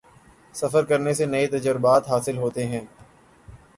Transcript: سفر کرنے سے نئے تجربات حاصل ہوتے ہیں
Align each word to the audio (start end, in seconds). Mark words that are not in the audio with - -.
سفر 0.55 0.85
کرنے 0.85 1.13
سے 1.13 1.25
نئے 1.25 1.45
تجربات 1.47 2.09
حاصل 2.09 2.37
ہوتے 2.37 2.65
ہیں 2.67 2.81